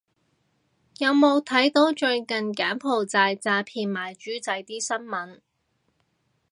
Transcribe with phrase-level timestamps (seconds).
[0.97, 5.41] 有冇睇到最近柬埔寨詐騙賣豬仔啲新聞